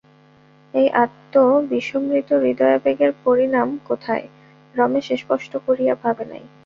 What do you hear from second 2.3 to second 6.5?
হৃদয়াবেগের পরিণাম কোথায়, রমেশ স্পষ্ট করিয়া ভাবে নাই।